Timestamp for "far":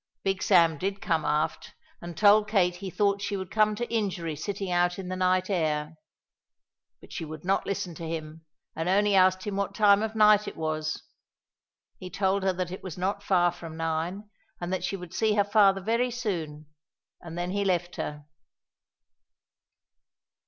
13.21-13.51